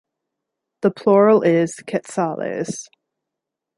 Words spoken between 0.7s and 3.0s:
The plural is "quetzales".